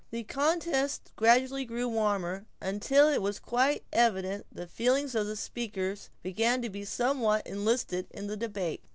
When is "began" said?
6.23-6.63